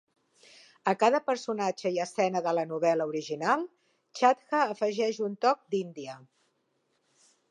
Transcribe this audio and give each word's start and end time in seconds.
A 0.91 0.93
cada 1.01 1.19
personatge 1.25 1.91
i 1.97 1.99
escena 2.05 2.41
de 2.47 2.53
la 2.59 2.63
novel·la 2.71 3.07
original, 3.11 3.67
Chadha 4.21 4.63
afegeix 4.63 5.23
un 5.29 5.39
toc 5.47 5.63
d'índia. 5.75 6.19